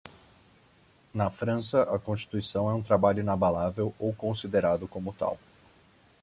Na 1.13 1.29
França, 1.29 1.83
a 1.83 1.99
constituição 1.99 2.67
é 2.67 2.73
um 2.73 2.81
trabalho 2.81 3.19
inabalável 3.19 3.93
ou 3.99 4.11
considerado 4.15 4.87
como 4.87 5.13
tal. 5.13 5.37